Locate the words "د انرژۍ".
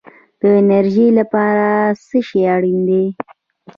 0.39-1.07